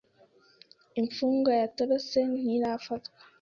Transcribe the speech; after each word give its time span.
Imfungwa 0.99 1.51
yatorotse 1.61 2.19
ntirafatwa. 2.41 3.17